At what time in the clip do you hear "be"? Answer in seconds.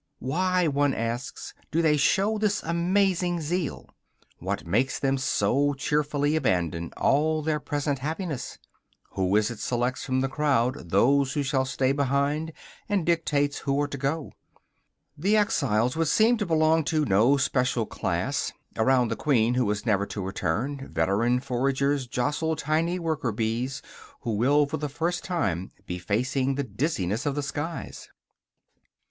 25.85-25.99